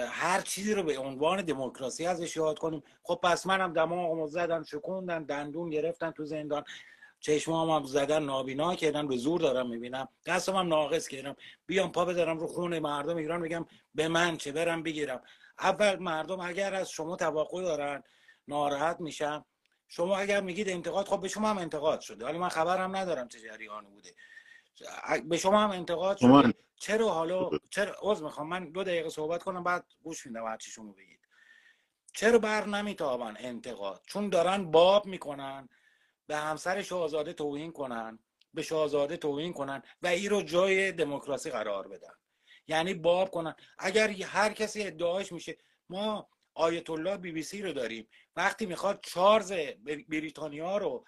[0.08, 2.82] هر چیزی رو به عنوان دموکراسی ازش یاد کنیم.
[3.02, 6.64] خب پس منم دماغمو زدن شکوندن دندون گرفتن تو زندان.
[7.20, 10.08] چشمام هم زدن نابینا کردن به زور دارم می‌بینم.
[10.26, 11.36] دستم هم ناقص کردم.
[11.66, 15.22] بیام پا بذارم رو خون مردم ایران بگم به من چه برم بگیرم.
[15.58, 18.02] اول مردم اگر از شما توقع دارن
[18.48, 19.44] ناراحت میشن
[19.88, 22.24] شما اگر میگید انتقاد خب به شما هم انتقاد شده.
[22.24, 24.14] حالا من خبرم ندارم چه جریانی بوده.
[25.24, 26.54] به شما هم انتقاد شده.
[26.84, 28.48] چرا حالا چرا؟ عذر می‌خوام.
[28.48, 31.20] من دو دقیقه صحبت کنم بعد گوش میدم هر شما بگید.
[32.14, 35.68] چرا بر نمیتابن انتقاد؟ چون دارن باب می‌کنن
[36.26, 38.18] به همسر شاهزاده توهین کنن
[38.54, 42.14] به شاهزاده توهین کنن و این رو جای دموکراسی قرار بدن.
[42.68, 43.54] یعنی باب کنن.
[43.78, 45.56] اگر هر کسی ادعاش میشه
[45.88, 48.08] ما آیت الله بی بی سی رو داریم.
[48.36, 51.04] وقتی می‌خواد چارلز بر- بریتانیا رو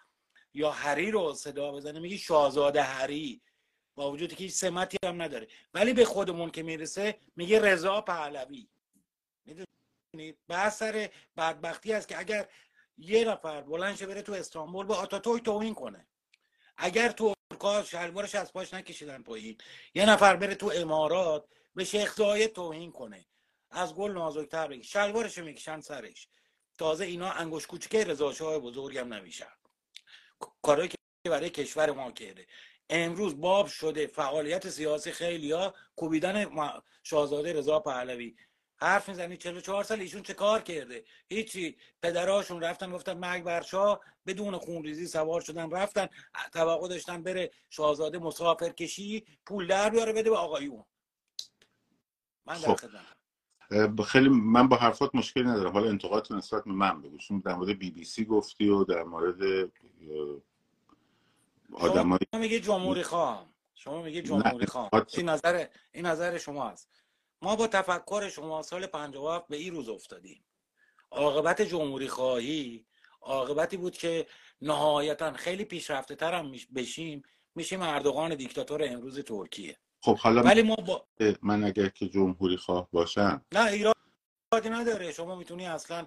[0.54, 3.42] یا هری رو صدا بزنه میگه شاهزاده هری.
[3.96, 5.48] با وجودی که هیچ سمتی هم نداره.
[5.74, 8.68] ولی به خودمون که می‌رسه میگه رضا پهلوی.
[9.44, 12.48] می‌دونید بحث سر بدبختی است که اگر
[12.98, 16.06] یه نفر بلند بره تو استانبول به آتاتورک توهین کنه.
[16.76, 19.59] اگر ترکا شلوارش از پاش نکشیدن پایین
[19.94, 23.26] یه نفر بره تو امارات به شیخ زاید توهین کنه.
[23.70, 24.85] از گل نازکتر بگی.
[24.85, 26.28] شلوارشو می‌کشن سرش.
[26.78, 29.52] تازه اینا انگوش کوچیکه رضا شاه بزرگم نمیشن.
[30.62, 30.96] کارهایی که
[31.30, 32.46] برای کشور ما کرده.
[32.90, 34.07] امروز باب شده.
[34.07, 36.46] فعالیت سیاسی خیلی ها کوبیدن
[37.03, 38.37] شاهزاده رضا پهلوی.
[38.79, 41.77] حرف می‌زنی 44 سال ایشون چه کار کرده؟ هیچی.
[42.03, 44.01] پدراشون رفتن گفتن مرگ بر شاه.
[44.27, 46.09] بدون خونریزی سوار شدن رفتن.
[46.53, 50.85] توقع داشتن بره شاهزاده مسافر کشی پول در بیاره بده به آقایون.
[52.46, 54.03] من در خب.
[54.03, 55.72] خیلی من با حرفات مشکلی ندارم.
[55.72, 57.18] حالا انتقادت نسبت به من بگو.
[57.18, 59.70] چون در مورد بی بی سی گفتی و در مورد
[61.72, 66.07] اه، شما آدمای میگی جمهوری خواهم شما میگی نه جمهوری خواهم انتقاد این نظر این
[66.07, 66.90] نظر شما است
[67.42, 70.44] ما با تفکر شما سال 57 به این روز افتادیم.
[71.11, 72.87] عاقبت جمهوری خواهی
[73.20, 74.26] عاقبتی بود که
[74.62, 77.22] نهایتا خیلی پیشرفته تر هم بشیم
[77.55, 79.76] میشیم اردوغان دیکتاتور امروز ترکیه.
[80.02, 81.07] خب حالا ولی ما با
[81.42, 85.12] من اگر که جمهوری خواه باشم نه ایرادی نداره.
[85.12, 86.07] شما می‌تونی اصلا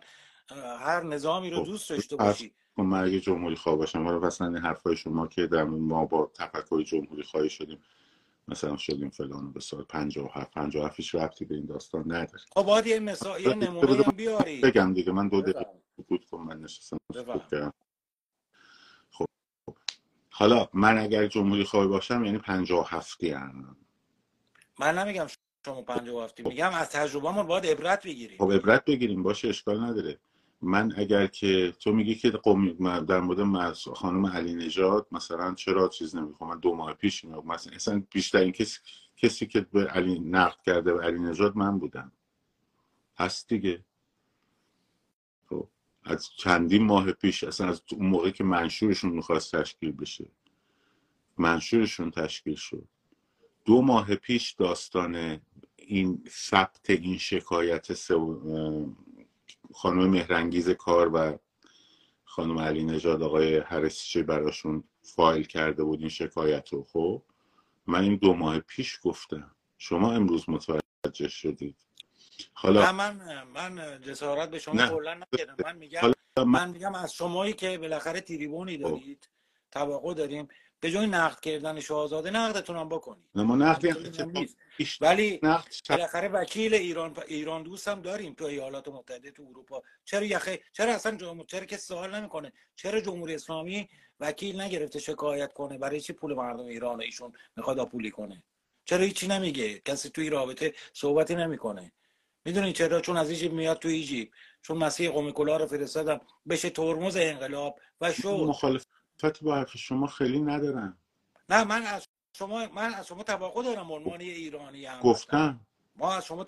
[0.58, 2.54] هر نظامی رو خب دوست داشته باشی.
[2.78, 6.84] من اگه جمهوری خواه باشم حالا مثلا این حرفای شما که در ما با تفکر
[6.84, 7.80] جمهوری خواهی شدیم
[8.48, 12.44] مثلا شدیم فلان به سال 57 57 هیچ ربطی به این داستان نداره.
[12.56, 14.62] خب باید یه مثال یه نمونه هم بیاری.
[14.62, 15.66] بگم دیگه من دو دقیقه
[15.98, 16.98] سکوت کن من نشستم.
[17.52, 17.74] کردم.
[19.12, 19.26] خب
[20.30, 23.78] حالا من اگر جمهوری خواهی باشم یعنی 57 ام.
[24.80, 25.28] من نمیگم
[25.66, 28.38] شما پنج هفتی میگم از تجربهمون باید عبرت بگیریم.
[28.38, 30.20] خب عبرت بگیریم باشه اشکال نداره.
[30.62, 35.88] من اگر که تو میگی که قومی من در مورد خانم علی نژاد مثلا چرا
[35.88, 38.80] چیز نمی‌خوام؟ من دو ماه پیش میگم مثلا اصلا بیشترین کسی
[39.18, 42.12] کسی که به علی نقد کرده به علی نژاد من بودم.
[43.18, 43.86] هست دیگه.
[45.50, 45.68] خب.
[46.04, 50.26] از چندین ماه پیش اصلا از اون موقع که منشورشون می‌خواست تشکیل بشه.
[51.38, 52.88] منشورشون تشکیل شد.
[53.66, 55.42] دو ماه پیش داستان
[55.76, 58.96] این ثبت این شکایت سو-
[59.74, 61.38] خانم مهرنگیز کار و
[62.26, 66.84] خانم علی نژاد آقای هرسچی براشون فایل کرده بود این شکایت رو.
[66.84, 67.24] خب
[67.88, 69.52] من این دو ماه پیش گفتم.
[69.78, 71.76] شما امروز متوجه شدید.
[71.80, 74.90] نه حالا من من جسارت به شما نه.
[74.90, 76.02] کلا نکردم من میگم
[76.38, 79.30] من من میگم از شمایی که بالاخره تریبونی دارید
[79.72, 80.48] توقع داریم
[80.80, 84.46] به جای نقد کردن شاهزاده نقدتون هم بکنید ما.
[84.78, 88.34] پیش ولی نقد بالاخره وکیل ایران ایران دوست هم داریم.
[88.34, 89.82] تو ایالات متحده تو اروپا.
[90.06, 93.90] چرا یخه چرا اصلا جمهور چرا که سوال نمی‌کنه؟ چرا جمهوری اسلامی
[94.20, 98.44] وکیل نگرفته شکایت کنه؟ برای چی پول مردم ایران ایشون می‌خواد پولی کنه؟
[98.86, 101.92] چرا هیچی نمیگه؟ کسی توی رابطه صحبتی نمی‌کنه.
[102.46, 104.30] می‌دونی چرا؟ چون از ایجیپ میاد تو ایجیپ
[104.62, 106.22] چون مسیح کلاه رو فرستادم.
[106.50, 108.56] بشه ترمز انقلاب و شد.
[109.20, 110.98] مخالفت با حرف شما خیلی ندارم
[111.50, 115.60] نه من از شما من از شما توقع دارم عنوان ایرانی هم گفتم.
[115.96, 116.46] ما از شما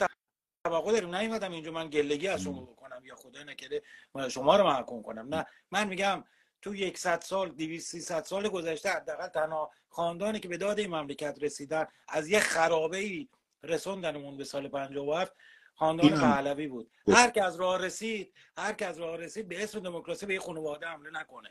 [0.65, 1.15] توقع داریم.
[1.15, 3.83] نیومدم اینجا من گلگی از شما بکنم یا خدا نکرده
[4.15, 5.35] من شما رو محکوم کنم.
[5.35, 6.23] نه من میگم
[6.61, 11.37] تو 100 سال 200 300 سال گذشته حداقل تنها خاندانی که به داد این مملکت
[11.41, 13.27] رسیدن از یه خرابه ای
[13.63, 15.35] رسوندنمون به سال 57
[15.75, 16.09] خاندان.
[16.09, 16.91] پهلوی بود.
[17.07, 20.39] هر که از راه رسید هر که از راه رسید به اسم دموکراسی به یه
[20.39, 21.49] خانواده حمله نکنه.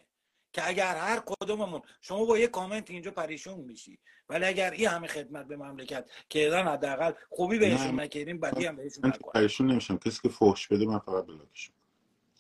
[0.53, 3.99] که اگر هر کدوممون شما با یه کامنت اینجا پریشون میشی.
[4.29, 8.01] ولی اگر این همه خدمت به مملکت کردن حداقل خوبی بهشون.
[8.01, 9.97] نکردیم بدی هم بهشون من نکنیم پریشون نمیشم.
[9.97, 11.71] کسی که فحش بده من فقط بلاکش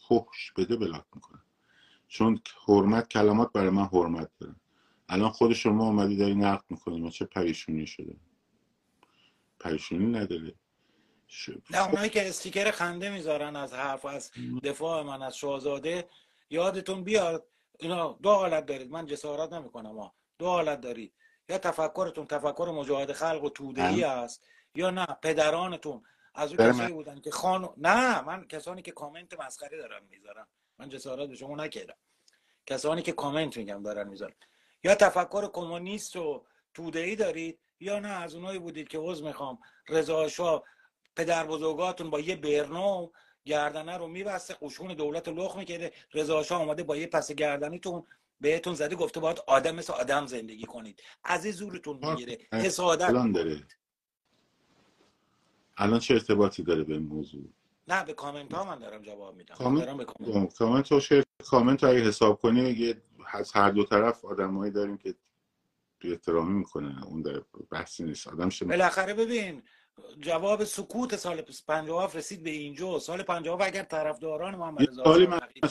[0.08, 1.42] فحش بده بلاک می‌کنم
[2.08, 4.54] چون حرمت کلمات برای من حرمت داره.
[5.08, 7.00] الان خود شما اومدی داری نقد می‌کنی.
[7.00, 8.16] من چه پریشونی شده؟
[9.60, 10.54] پریشونی نداره.
[11.26, 11.50] ش...
[11.70, 14.30] نه اونایی که استیکر خنده می‌ذارن از حرف از
[14.62, 16.08] دفاع من از شاهزاده
[16.50, 17.46] یادتون بیاد
[17.80, 18.90] اینا دو حالت دارید.
[18.90, 21.12] من جسارت نمی‌کنم ها دو حالت دارید.
[21.48, 26.02] یا تفکرتون تفکر مجاهد خلق و توده ای است یا نه پدرانتون.
[26.34, 30.46] از اون در کسایی بودن که خان نه من کسانی که کامنت مسخره دارن می‌ذارن.
[30.78, 31.96] من جسارت به شما نکردم.
[32.66, 34.34] کسانی که کامنت میگم دارن می‌ذارن.
[34.84, 39.58] یا تفکر کمونیست و توده ای دارید یا نه از اونایی بودید که عذر می‌خوام.
[39.88, 40.62] رضا شاه
[41.16, 43.10] پدر بزرگاتون با یه برنو
[43.44, 45.92] گردنه رو میبسته قشون دولت رو لخ می‌کرده.
[46.14, 48.06] رضا شاه اومده با یه پس گردنیتون
[48.40, 51.02] بهتون زده گفته باید آدم مثل آدم زندگی کنید.
[51.24, 52.38] از این زورتون می‌گیره.
[52.52, 53.62] حسادت الان داره.
[55.76, 57.44] الان چه ارتباطی داره به موضوع؟
[57.88, 59.54] نه به کامنت ها من دارم جواب میدم.
[59.54, 60.54] من کامنت؟ دارم به کامنت.
[60.54, 65.14] کامنت رو کامنت اگه حساب کنی یه از هر دو طرف آدمایی داریم که
[66.02, 67.02] احترامی می‌کنن.
[67.02, 68.28] اون در بحثی نیست.
[68.28, 69.62] آدم شما بالاخره ببین
[70.20, 72.98] جواب سکوت سال 57 رسید به اینجا.
[72.98, 75.02] سال 57 اگر طرفداران محمد رضا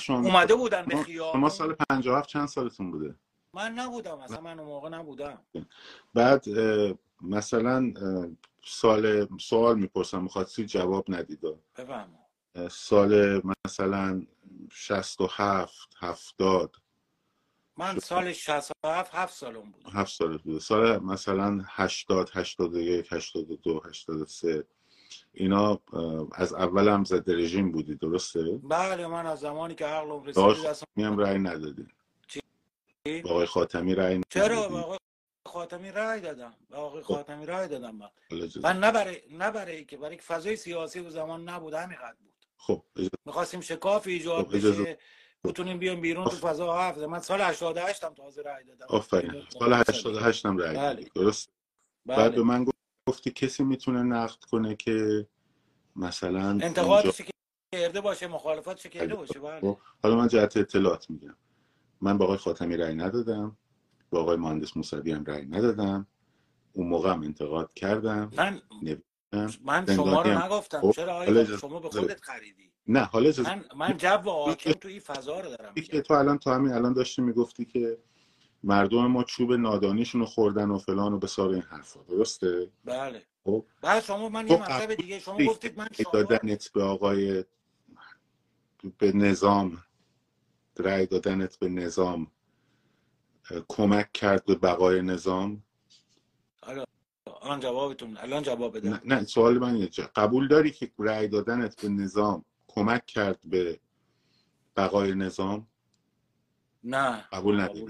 [0.07, 1.33] اومده بودن به خیابون.
[1.33, 3.15] شما سال 57 چند سالتون بوده؟
[3.53, 5.41] من نبودم اصلا من اون موقع نبودم.
[6.13, 6.45] بعد
[7.21, 7.93] مثلا
[8.65, 11.39] سال سوال می‌پرسم می‌خواستی جواب ندید.
[11.77, 12.15] بفهم
[12.71, 14.25] سال مثلا
[14.71, 16.75] 67 70
[17.79, 19.83] من سال 67 هفت سالم بود.
[19.93, 20.59] هفت سال بوده.
[20.59, 24.63] سال مثلا 80 81 82 83
[25.33, 25.79] اینا
[26.33, 31.03] از اول هم زده رژیم بودی درسته؟ بله من از زمانی که عقلم رسید خاتمی
[31.03, 31.87] هم رأی ندادی.
[32.27, 32.41] چی؟
[33.21, 34.97] با آقای خاتمی رأی چرا؟ ندادی آقای
[35.45, 36.54] خاتمی رای دادم.
[36.73, 38.10] آقای خاتمی رای دادم من.
[38.63, 42.33] من نه برای نه برای که برای فضای سیاسی و زمان نبود همینقدر بود.
[42.58, 44.97] خب اجازه- می‌خواستیم شکاف ایجاد خب، بشه.
[45.44, 46.77] بتونیم بیایم بیرون تو فضا.
[46.77, 48.85] حرف من سال 88 هم تازه رای دادم.
[48.90, 49.44] آفرین.
[49.60, 50.94] سال 88 هم رأی بله.
[50.94, 51.50] دادی درست.
[52.06, 52.65] بعد به بله من
[53.10, 55.27] گفتی کسی می‌تونه نقد کنه که
[55.96, 56.58] مثلا
[57.12, 57.23] که
[57.75, 59.40] کرده باشه مخالفتش کرده باشه.
[59.40, 59.62] بله.
[59.62, 61.35] خب، حالا من جهت اطلاعات میگم.
[62.02, 63.58] من با آقای خاتمی رأی ندادم.
[64.10, 66.08] با آقای مهندس موسوی هم رأی ندادم.
[66.73, 68.31] اون موقع هم انتقاد کردم.
[68.37, 68.62] من
[69.62, 70.82] من شما رو نگفتم.
[70.82, 72.71] خب، چرا آقای شما به خودت خریدی.
[72.88, 76.52] نه حالا من من جو حاکم تو این فضا رو دارم که تو الان تو
[76.52, 77.98] همین الان داشتی می‌گفتی که
[78.63, 82.00] مردم ما چوب نادانیشون رو خوردن و فلان و بسار این حرفا.
[82.04, 83.23] درسته؟ بله.
[83.44, 83.65] خب.
[83.82, 87.46] بعد شما من یه خب مطلب دیگه شما گفتید من شما دادنت به آقای
[88.98, 89.84] به نظام.
[90.80, 92.32] رأی دادنت به نظام.
[93.67, 95.63] کمک کرد به بقای نظام.
[96.63, 96.84] حالا
[97.42, 99.02] الان جوابتون الان جواب نه, بدم.
[99.13, 99.88] نه سوال من اینه.
[99.88, 103.80] چه- قبول داری که رأی دادنت به نظام کمک کرد به
[104.77, 105.67] بقای نظام؟
[106.84, 107.86] نه قبول نداری.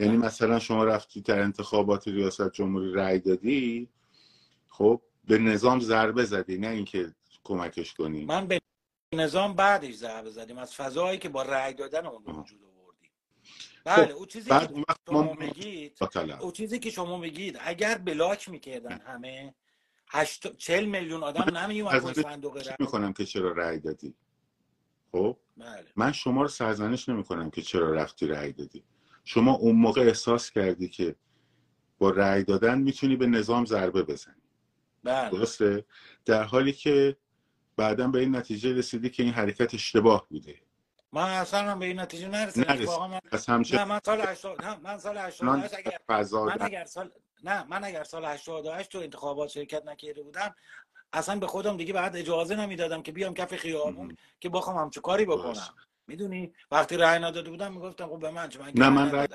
[0.00, 0.26] یعنی نه.
[0.26, 3.88] مثلا شما رفتی در انتخابات ریاست جمهوری رأی دادی
[4.68, 7.14] خب به نظام ضربه زدی نه اینکه
[7.44, 8.24] کمکش کنی.
[8.24, 8.60] من به
[9.14, 10.58] نظام بعدش ضربه زدیم.
[10.58, 12.22] از فضایی که با رأی دادن اون.
[12.36, 12.60] وجود
[13.84, 15.98] بله خب او چیزی بعد که شما میگید
[16.40, 19.54] او چیزی که شما میگید اگر بلاک می‌کردن همه
[20.08, 24.14] هشت چل میلیون آدم نمیومد از پشت صندوق می‌کنم که چرا رأی دادی؟
[25.12, 25.86] خب بله.
[25.96, 28.84] من شما رو سرزنش نمی کنم که چرا رفتی رأی دادی.
[29.24, 31.16] شما اون موقع احساس کردی که
[31.98, 34.42] با رأی دادن می‌تونی به نظام ضربه بزنی.
[35.04, 35.30] بله.
[35.30, 35.84] درسته؟
[36.24, 37.16] در حالی که
[37.76, 40.60] بعدا به این نتیجه رسیدی که این حرکت اشتباه بوده.
[41.12, 42.88] من اصلا هم به این نتیجه نرسیدم نرسید.
[42.88, 43.20] اتفاقا من
[43.72, 45.98] نه من سال 80 نه من سال در 88 اگر
[46.46, 47.10] من اگر سال
[47.44, 50.54] نه من اگر سال 88 تو انتخابات شرکت نکرده بودم
[51.12, 55.24] اصلا به خودم دیگه بعد اجازه نمی‌دادم که بیام کف خیابون که بخوام همچه کاری.
[55.24, 55.74] بکنم.
[56.06, 59.28] می‌دونی؟ وقتی رأی نداده بودم می‌گفتم خب به من چه؟ من نه من رأی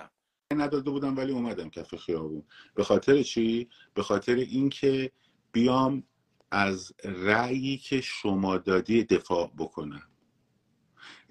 [0.54, 2.44] نداده بودم ولی اومدم کف خیابون.
[2.76, 5.12] به خاطر چی؟ به خاطر اینکه
[5.52, 6.04] بیام
[6.52, 10.04] از رأیی که شما دادی دفاع بکنم.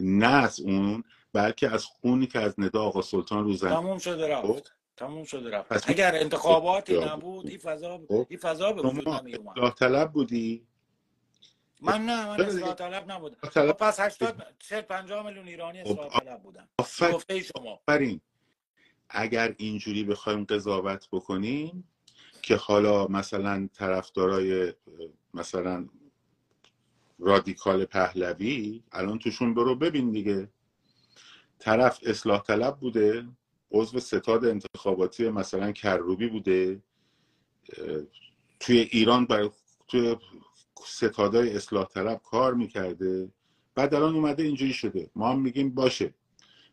[0.01, 4.36] نه از اون بلکه از خونی که از ندا آقا سلطان رو زمین تموم شده
[4.36, 5.90] خب؟ رفت تموم شده رفت.
[5.90, 7.05] اگر انتخاباتی.
[7.05, 10.66] نبود این فضا خب؟ این فضا به وجود نمی اومد طلب بودی؟
[11.80, 13.36] من نه من اصلاح طلب نبودم.
[13.42, 16.68] اصلاح خب طلب پس 80 40 50 میلیون ایرانی خب اصلاح طلب بودن.
[16.78, 17.12] آفرین.
[17.12, 17.70] گفته شما.
[17.70, 18.20] آفرین.
[19.09, 21.88] اگر اینجوری بخوایم قضاوت بکنیم
[22.42, 24.72] که حالا مثلا طرفدارای
[25.34, 25.88] مثلا
[27.19, 30.49] رادیکال پهلوی الان توشون برو ببین دیگه.
[31.59, 33.29] طرف اصلاح طلب بوده
[33.71, 36.83] عضو ستاد انتخاباتی مثلا کروبی بوده.
[38.61, 39.51] توی ایران برای
[39.89, 40.17] توی
[40.87, 43.33] ستادای اصلاح طلب کار می‌کرده.
[43.75, 45.11] بعد الان اومده اینجوری شده.
[45.15, 46.15] ما هم میگیم باشه.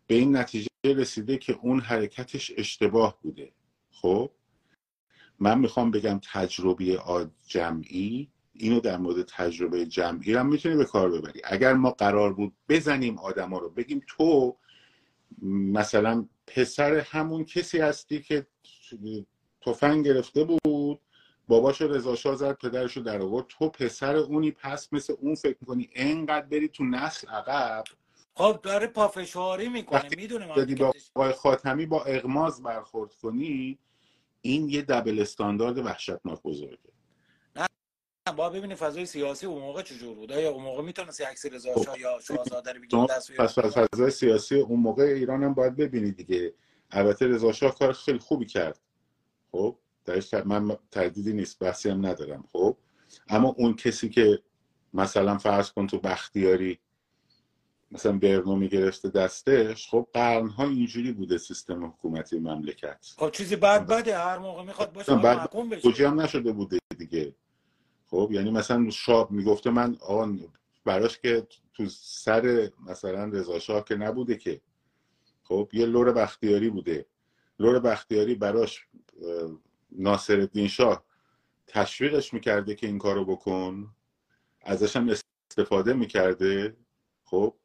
[0.08, 3.52] به این نتیجه رسیده که اون حرکتش اشتباه بوده.
[3.92, 4.32] خب؟
[5.40, 7.02] من می‌خوام بگم تجربه
[7.48, 8.30] جمعی
[8.62, 11.42] اینو در مورد تجربه جمعی هم می‌تونی به کار ببری.
[11.44, 14.58] اگر ما قرار بود بزنیم آدما رو بگیم تو
[15.42, 18.48] مثلا پسر همون کسی هستی که
[19.62, 21.00] تفنگ گرفته بود
[21.48, 25.90] باباشو رضا شاه زد پدرشو در آورد تو پسر اونی پس مثل اون فکر می‌کنی
[25.94, 27.84] انقدر بری تو نسل عقب؟
[28.36, 33.80] خب داره پافشاری می‌کنه می‌دونه دادی با آقای خاتمی با اغماز برخورد کنی
[34.42, 36.91] این یه دبل استاندارد وحشتناک بزرگه.
[38.32, 41.74] با ببینی فضای سیاسی اون موقع چجور بود آیا اون موقع می‌تونست یک عکس رضا
[41.74, 41.84] خب.
[41.84, 46.18] شاه یا شاهزاده رو شما دست پس فضای سیاسی اون موقع ایران هم باید ببینید
[46.18, 46.54] دیگه.
[46.92, 48.80] البته رضا شاه کار خیلی خوبی کرد.
[49.52, 52.44] خب؟ درش من تردیدی نیست بحثی هم ندارم.
[52.52, 52.78] خب؟
[53.30, 54.40] اما اون کسی که
[54.94, 56.80] مثلا فرض کن تو بختیاری
[57.92, 63.14] مثلا برنو می‌گرفته دستش خب قرنها اینجوری بوده سیستم حکومتی مملکت.
[63.18, 66.08] خب چیزی بد بده هر موقع می‌خواد باشه باید بعد محکوم بشه.
[66.10, 67.36] هم نشده بوده دیگه.
[68.12, 70.38] خب یعنی مثلا شاه می‌گفته من آقا
[70.86, 74.62] براش که تو سر مثلا رضا شاه که نبوده که.
[75.44, 77.06] خب یه لور بختیاری بوده.
[77.60, 78.88] لور بختیاری براش
[79.24, 79.52] اه،
[79.92, 81.04] ناصرالدین شاه
[81.68, 83.96] تشویقش می‌کرده که این کارو بکن.
[84.62, 85.10] ازش هم
[85.50, 86.78] استفاده می‌کرده.
[87.24, 87.56] خب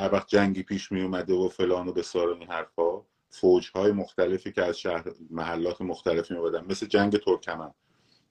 [0.00, 4.62] هر وقت جنگی پیش میومده و فلان و بسار و این حرفا فوجهای مختلفی که
[4.64, 7.74] از شهر محلات مختلف میومدن مثل جنگ ترکمن.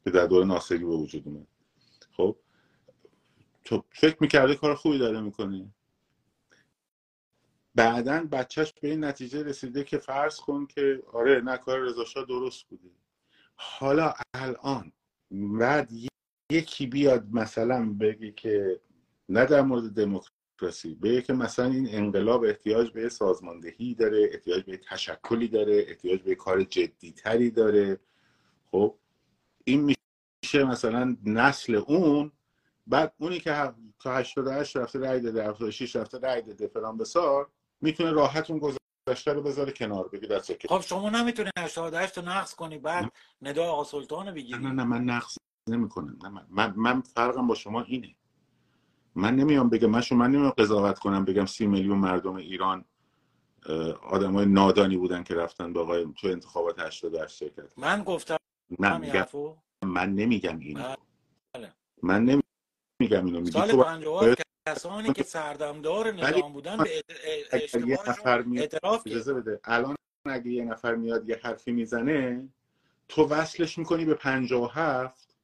[0.04, 1.48] که در دوره ناصری به وجود اومد.
[2.18, 2.36] خب؟
[3.66, 5.70] تو فکر می‌کرده کار خوبی داره می‌کنه
[7.76, 12.26] بعدا بچهش به این نتیجه رسیده که فرض کن که آره نه کار رضا شاه
[12.26, 12.90] درست بوده.
[13.56, 14.92] حالا الان
[15.32, 15.92] بعد
[16.52, 18.80] یکی بیاد مثلا بگی که
[19.30, 24.78] نه در مورد دموکراسی بگه که مثلا این انقلاب احتیاج به سازماندهی داره احتیاج به
[24.78, 28.00] تشکلی داره احتیاج به کار جدی تری داره.
[28.72, 28.96] خب؟
[29.64, 29.96] این
[30.44, 32.32] میشه مثلا نسل اون
[32.88, 37.50] بعد اونی که تا 88 رفته رای داده 76 رفته رای داده فلان بسار
[37.82, 38.60] می‌تونه راحت اون
[39.08, 43.12] گذشته رو بذاره کنار بگی دست که خب شما نمی‌تونی 88 رو نقص کنی بعد
[43.42, 45.38] ندا آقا سلطان رو نه نه من نقص
[45.70, 48.16] نمی‌کنم نه من, من من فرقم با شما اینه.
[49.16, 52.86] من نمیام بگم من شما من نمیام قضاوت کنم بگم سی میلیون مردم ایران
[54.02, 57.78] آدمای نادانی بودن که رفتن به آقای تو انتخابات 88 شرکت.
[57.78, 58.38] من گفتم
[58.80, 59.26] نه میگم
[59.84, 60.96] من نمیگم اینو.
[61.54, 61.74] بله.
[62.04, 63.40] من نمیگم اینو.
[63.40, 67.04] میگی سال تو 57 کسانی که سردمدار نظام بودن به
[67.52, 69.60] اشتباهشون اعتراف اجازه بده.
[69.64, 69.96] الان
[70.26, 72.50] اگه یه نفر میاد یه حرفی می‌زنه
[73.10, 75.38] تو وصلش می‌کنی به 57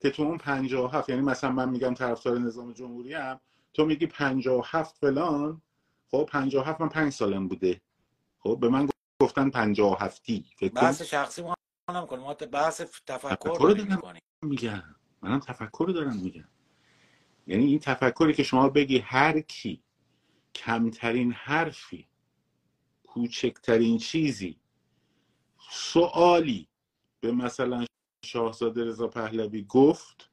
[0.00, 3.40] که تو اون 57 یعنی مثلا من میگم طرفدار نظام جمهوری هم
[3.74, 5.62] تو میگی 57 فلان
[6.10, 7.80] خب 57 من 5 سالم بوده.
[8.38, 8.88] خب به من
[9.22, 10.68] گفتن 57 فکر کن.
[10.68, 11.54] بحث شخصی ما
[11.94, 14.02] نمی‌کنیم ما بحث تفکر رو دارم
[14.42, 14.82] میگم.
[15.22, 16.48] منم تفکر رو دارم میگم.
[17.46, 19.82] یعنی این تفکری که شما بگی هر کی
[20.54, 22.08] کمترین حرفی
[23.06, 24.60] کوچکترین چیزی
[25.70, 26.68] سوالی
[27.20, 27.84] به مثلا
[28.24, 30.30] شاهزاده رضا پهلوی گفت